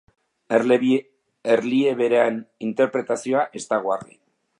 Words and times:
Erliebearen 1.55 2.39
interpretazioa 2.69 3.45
ez 3.61 3.67
dago 3.75 3.93
garbi. 3.95 4.19